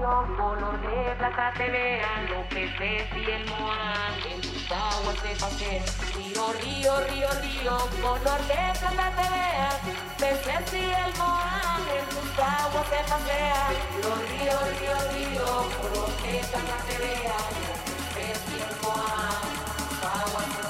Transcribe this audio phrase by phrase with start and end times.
[0.00, 5.34] canción color de plata te vean los peces y el moán en tus aguas se
[5.36, 5.82] pasen
[6.14, 9.76] río río río río color de plata te vean
[10.18, 15.46] peces y el moán en tus aguas se pasean río río río río
[15.80, 17.54] color de plata te vean
[18.14, 19.50] peces y el moán
[20.02, 20.69] aguas se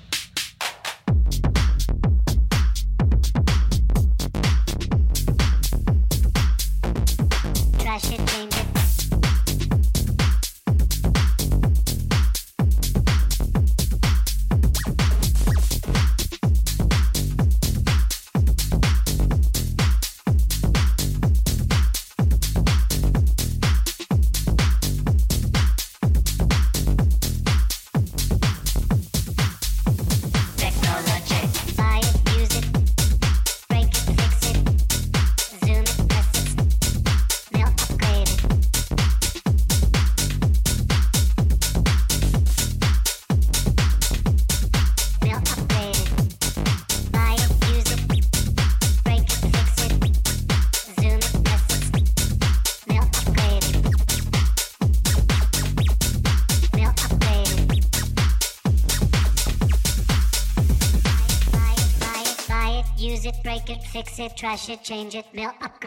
[64.21, 65.81] It, trash it, change it, mail up,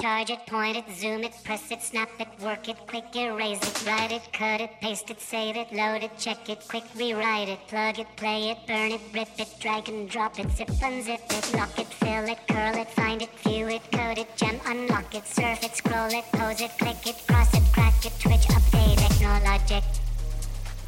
[0.00, 3.86] charge it, point it, zoom it, press it, snap it, work it, quick erase it,
[3.86, 7.58] write it, cut it, paste it, save it, load it, check it, quick rewrite it,
[7.68, 11.54] plug it, play it, burn it, rip it, drag and drop it, zip unzip it,
[11.54, 15.26] lock it, fill it, curl it, find it, view it, code it, gem, unlock it,
[15.26, 19.84] surf it, scroll it, pose it, click it, cross it, crack it, twitch, update, technologic,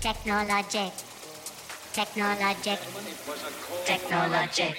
[0.01, 0.93] technologic.
[1.93, 2.79] Technologic.
[3.85, 4.79] Technologic.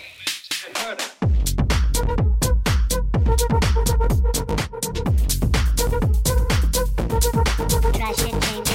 [7.93, 8.72] Trash and change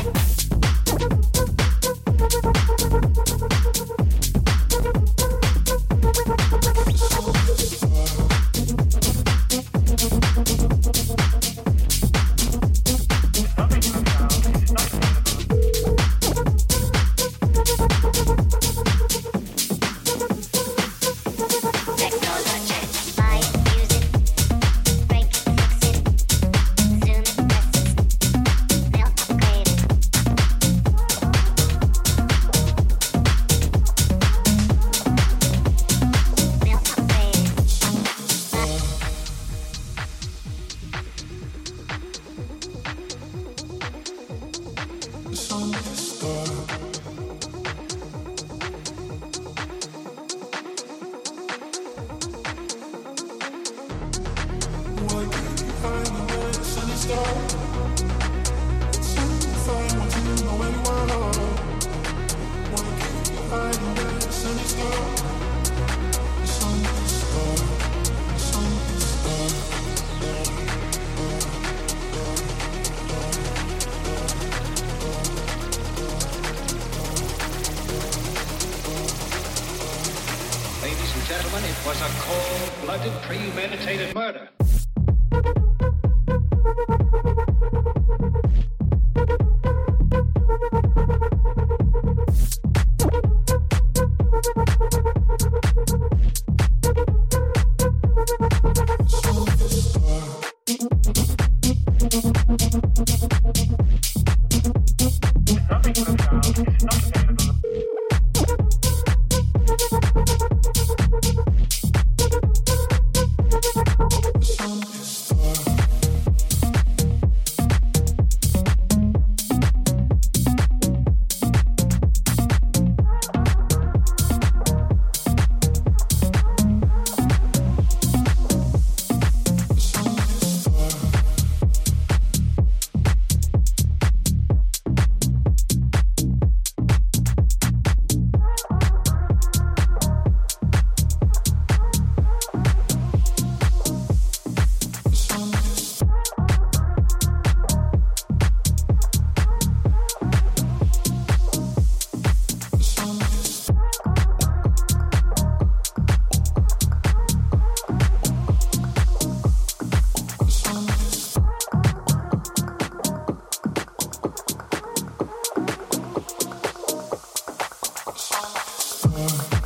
[168.91, 169.58] Oh.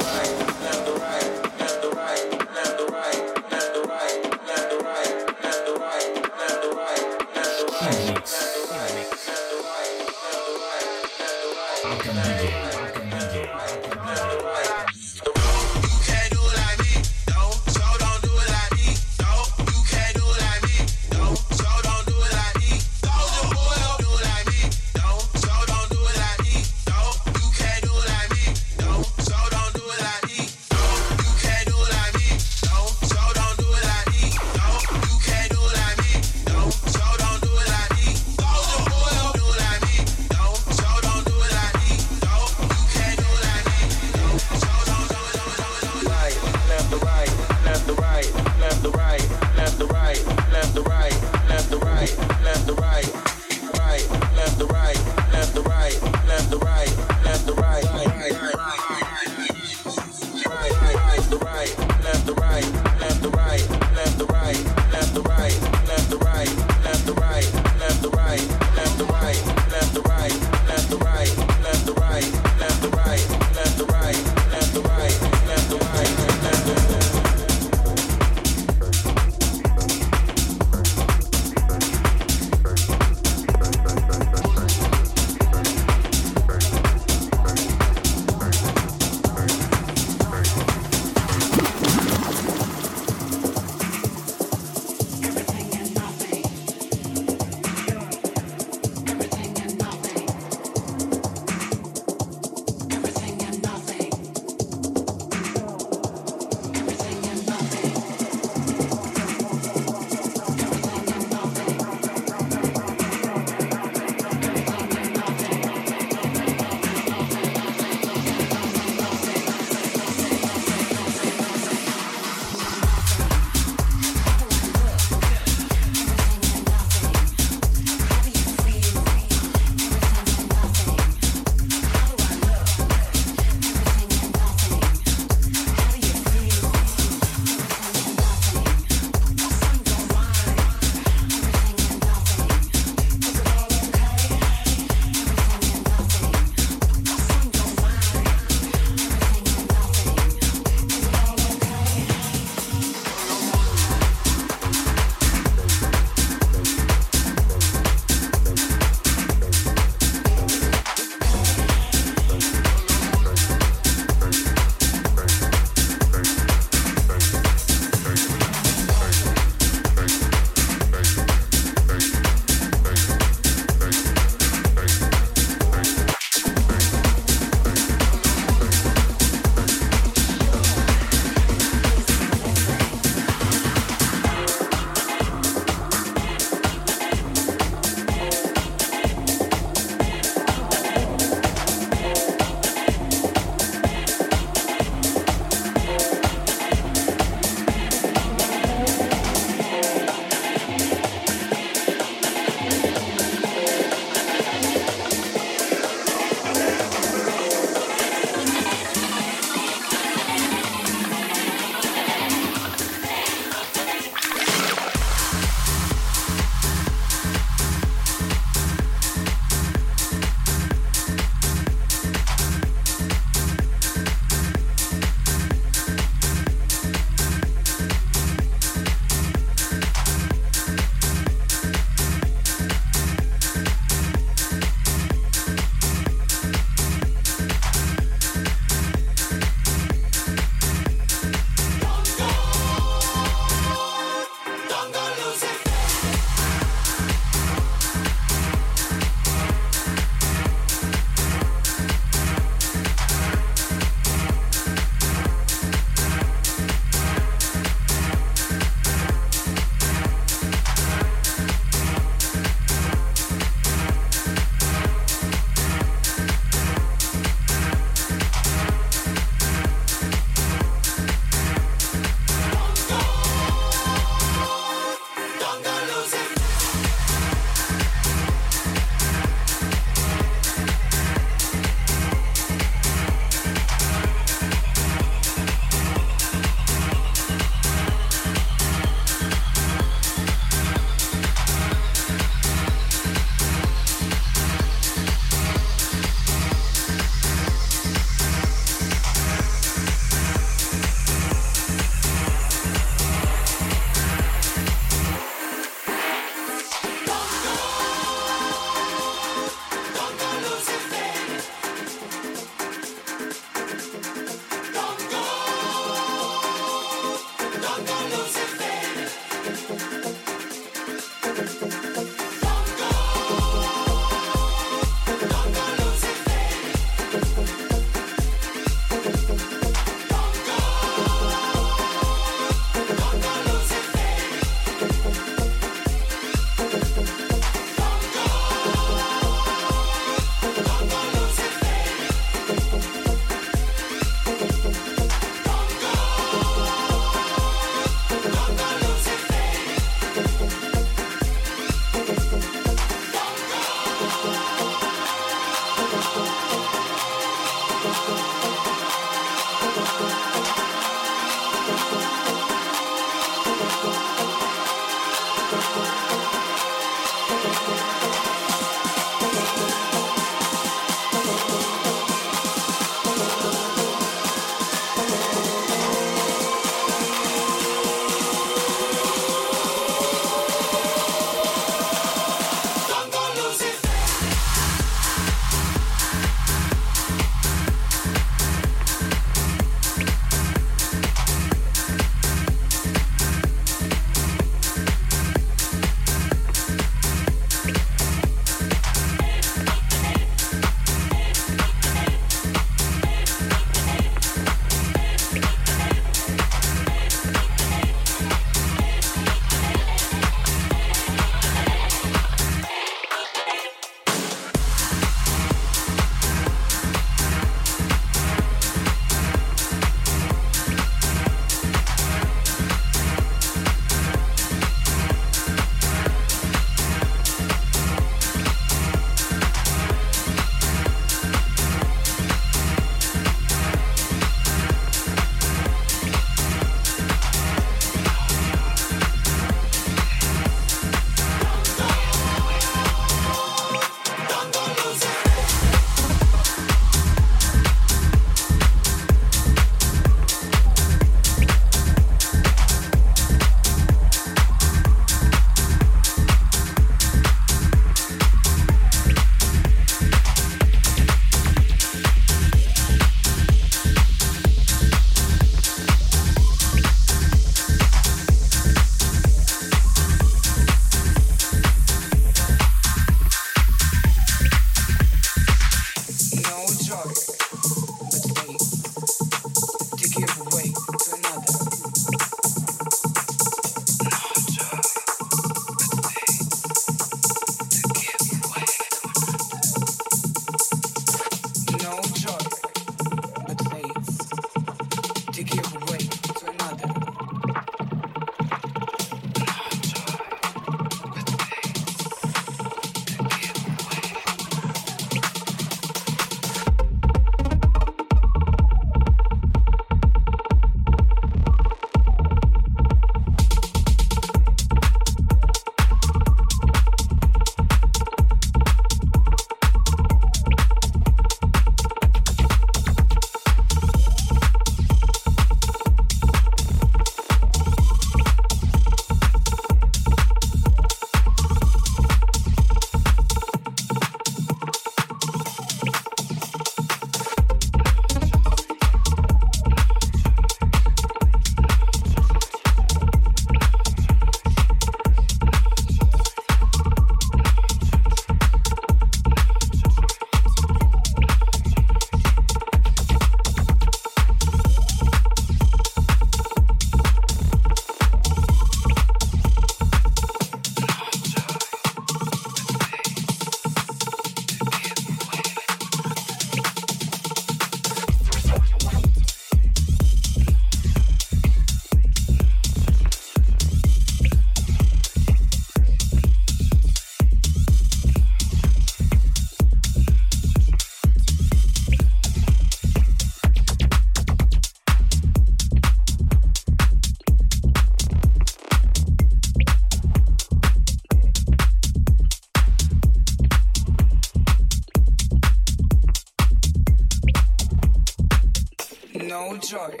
[599.71, 600.00] No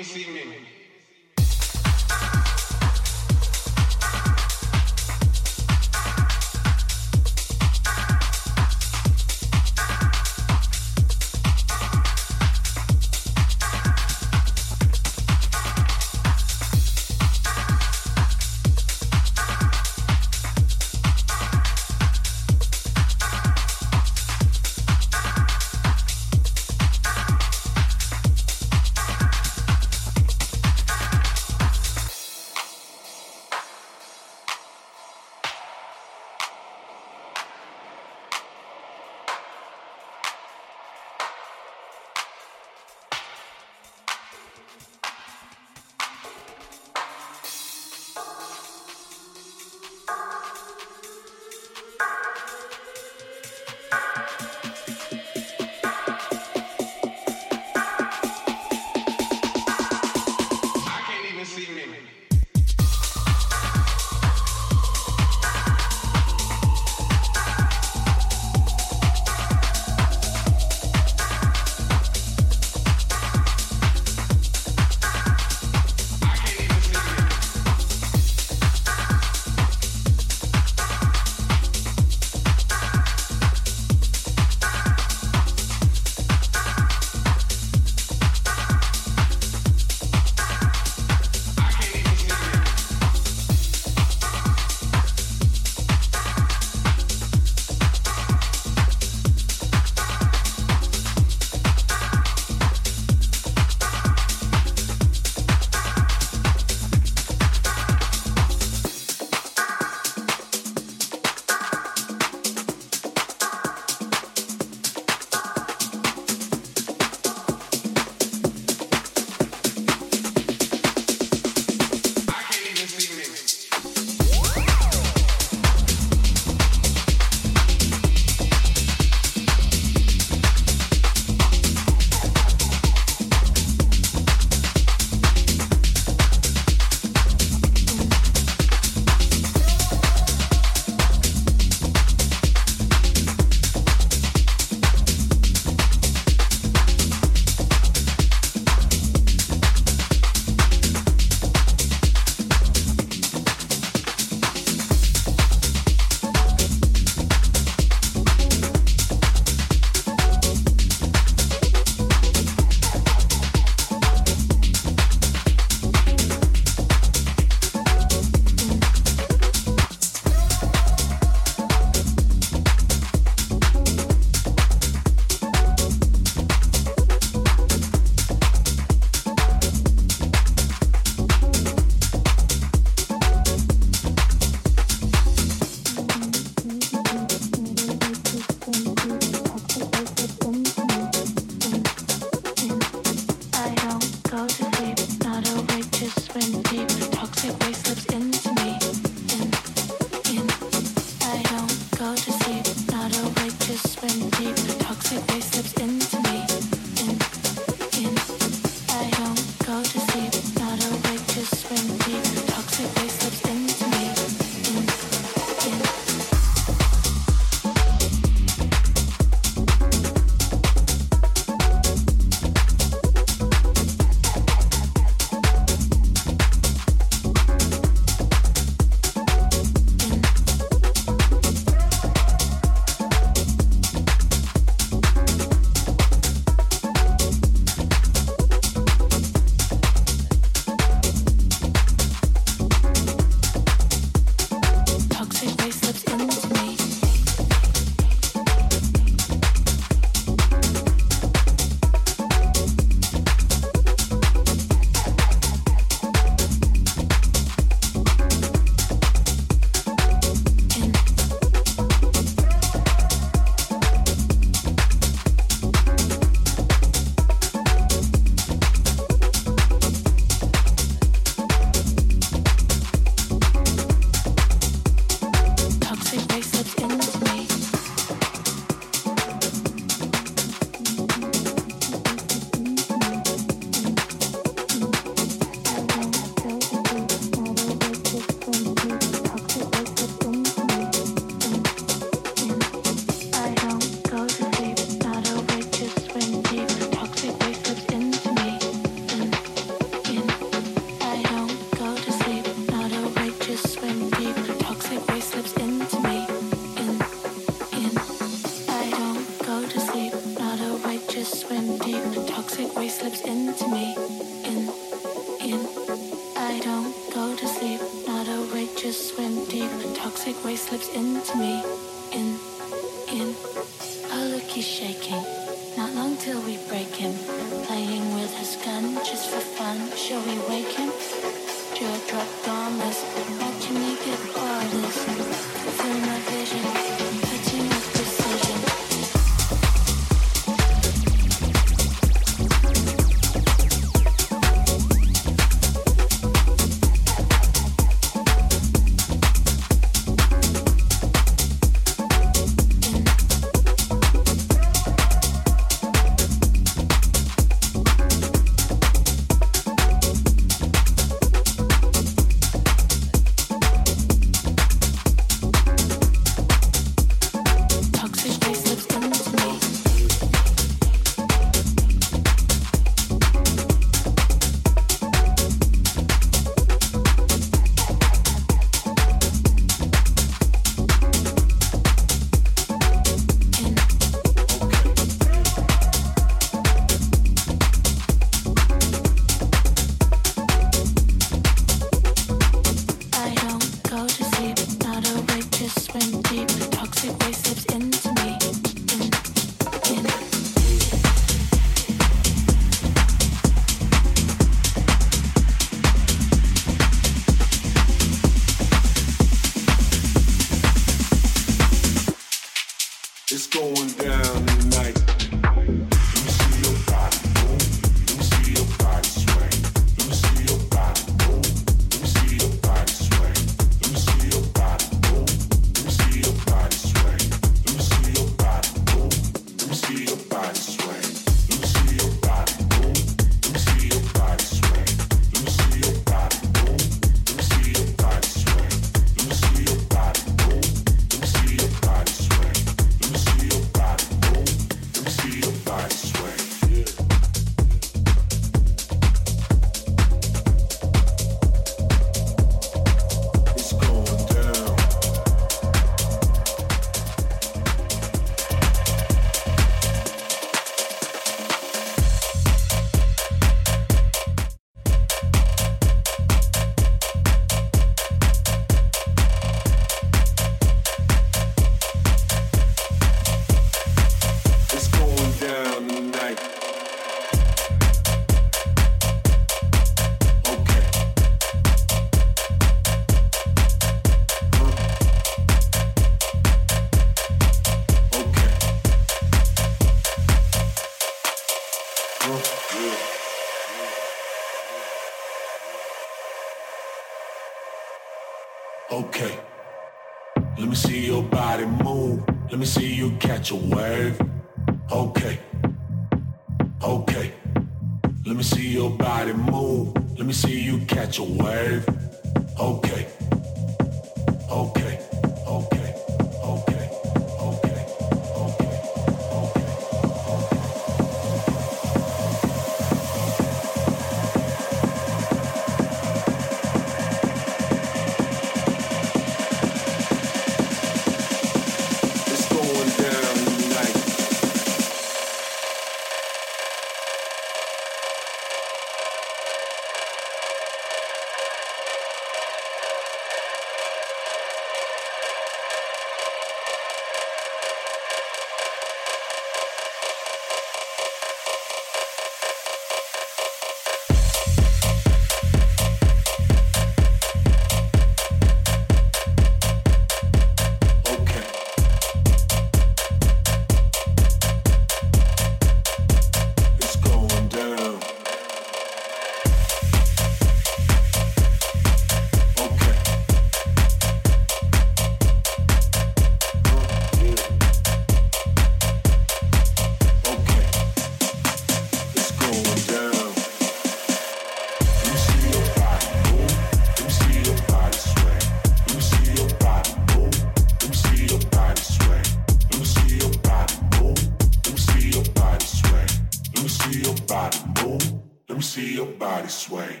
[599.48, 600.00] sway.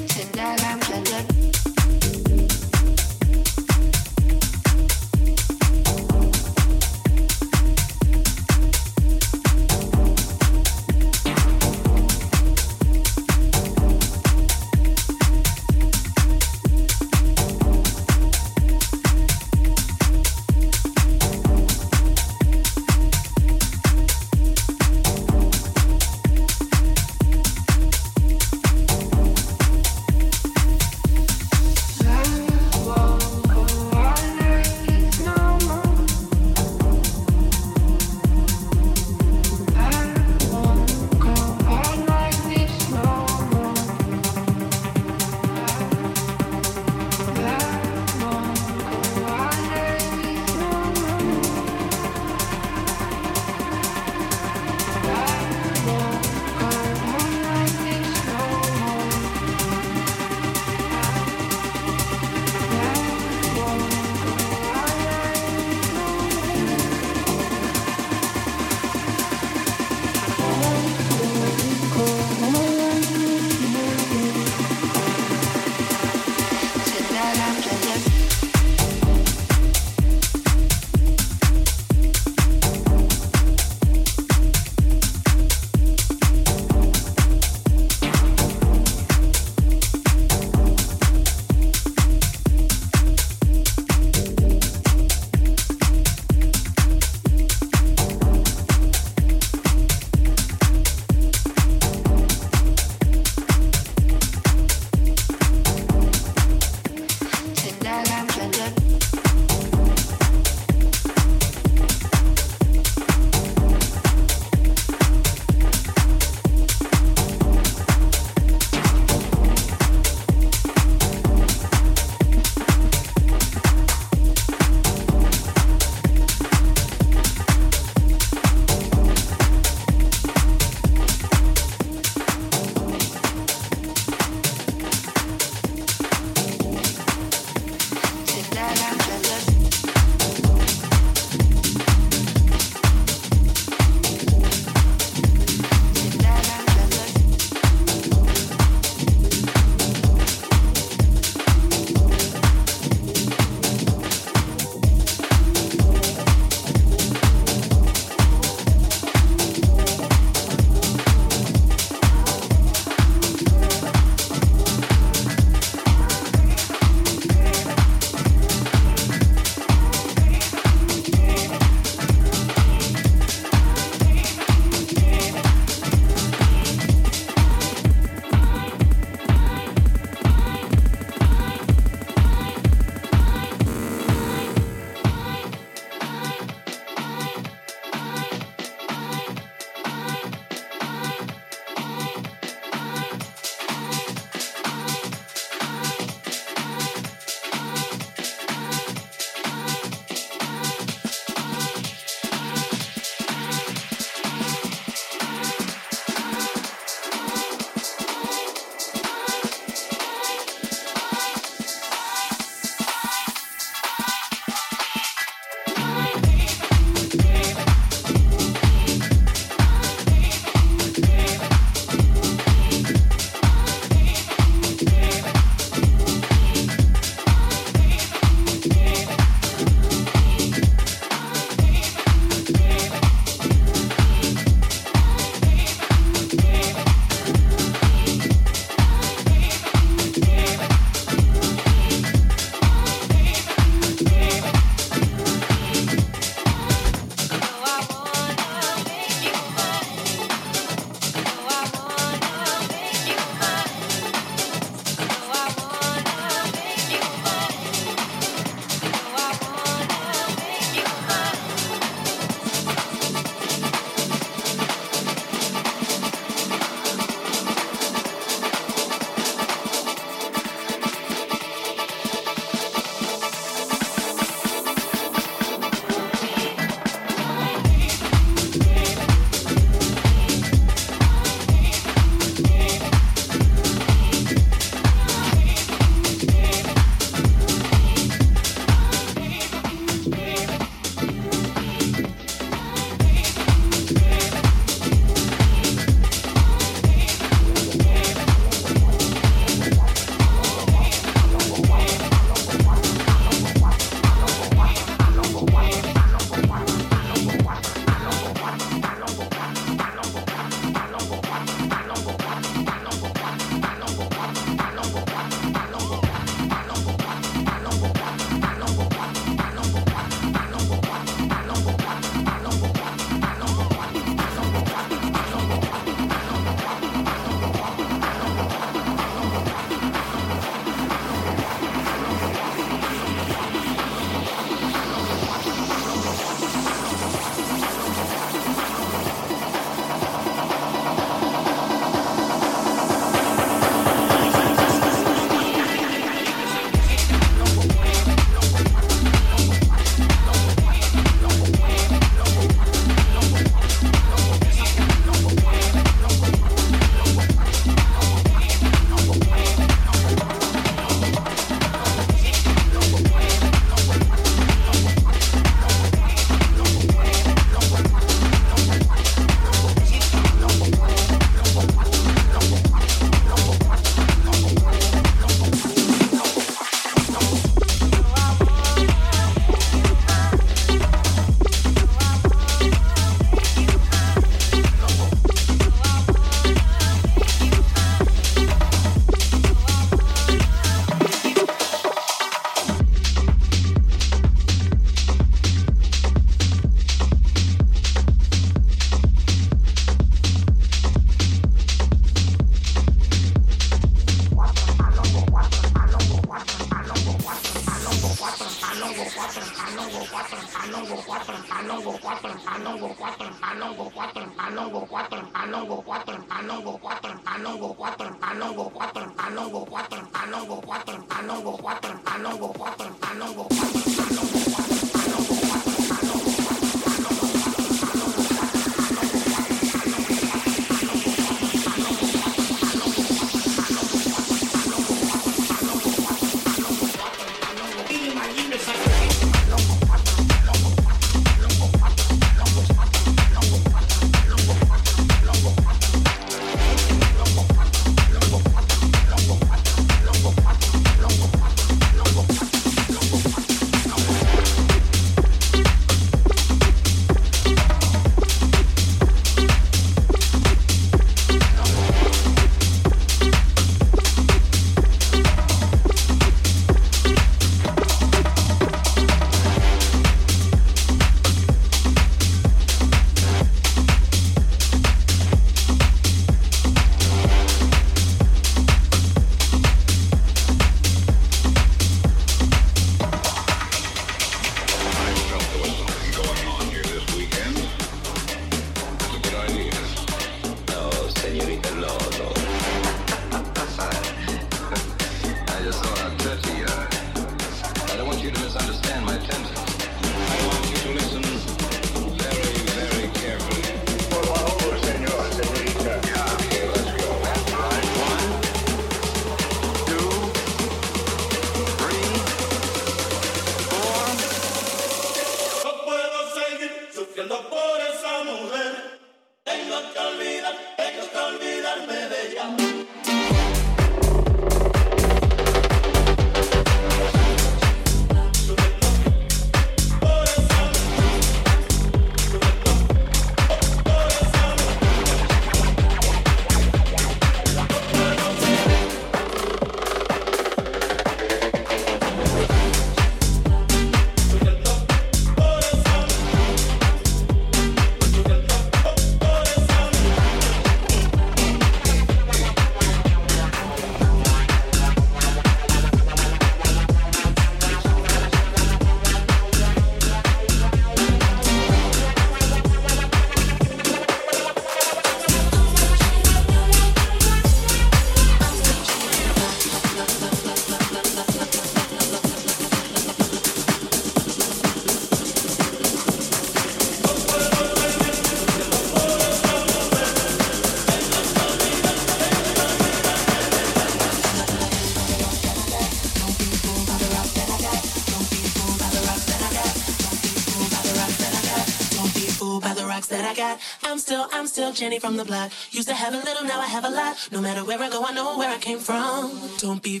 [594.46, 595.50] Jenny from the block.
[595.72, 597.28] Used to have a little, now I have a lot.
[597.32, 599.32] No matter where I go, I know where I came from.
[599.58, 600.00] Don't be.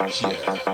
[0.00, 0.69] はい